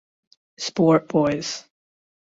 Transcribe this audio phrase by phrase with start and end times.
[0.57, 1.69] Sport Boys